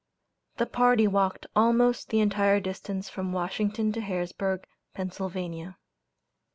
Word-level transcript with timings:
The 0.57 0.65
party 0.65 1.05
walked 1.05 1.45
almost 1.55 2.09
the 2.09 2.21
entire 2.21 2.59
distance 2.59 3.07
from 3.07 3.33
Washington 3.33 3.91
to 3.91 4.01
Harrisburg, 4.01 4.65
Pennsylvania. 4.95 5.77